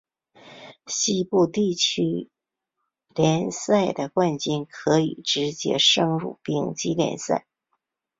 [0.87, 2.31] 西部地区
[3.13, 7.45] 联赛的冠军可以直接升入丙级联赛。